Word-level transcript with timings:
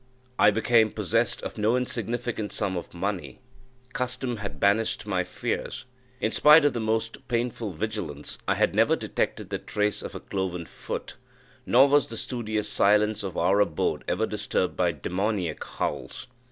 I 0.39 0.49
became 0.49 0.89
possessed 0.89 1.43
of 1.43 1.59
no 1.59 1.77
insignificant 1.77 2.51
sum 2.51 2.75
of 2.75 2.91
money. 2.91 3.39
Custom 3.93 4.37
had 4.37 4.59
banished 4.59 5.05
my 5.05 5.23
fears. 5.23 5.85
In 6.19 6.31
spite 6.31 6.65
of 6.65 6.73
the 6.73 6.79
most 6.79 7.27
painful 7.27 7.73
vigilance, 7.73 8.39
I 8.47 8.55
had 8.55 8.73
never 8.73 8.95
detected 8.95 9.51
the 9.51 9.59
trace 9.59 10.01
of 10.01 10.15
a 10.15 10.19
cloven 10.19 10.65
foot; 10.65 11.17
nor 11.67 11.87
was 11.87 12.07
the 12.07 12.17
studious 12.17 12.67
silence 12.67 13.21
of 13.21 13.37
our 13.37 13.59
abode 13.59 14.03
ever 14.07 14.25
disturbed 14.25 14.75
by 14.75 14.91
demoniac 14.91 15.63
howls. 15.63 16.25